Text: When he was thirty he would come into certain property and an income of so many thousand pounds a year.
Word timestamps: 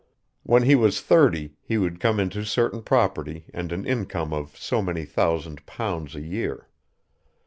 When 0.41 0.63
he 0.63 0.73
was 0.73 0.99
thirty 0.99 1.57
he 1.61 1.77
would 1.77 1.99
come 1.99 2.19
into 2.19 2.43
certain 2.43 2.81
property 2.81 3.45
and 3.53 3.71
an 3.71 3.85
income 3.85 4.33
of 4.33 4.57
so 4.57 4.81
many 4.81 5.05
thousand 5.05 5.63
pounds 5.67 6.15
a 6.15 6.21
year. 6.21 6.67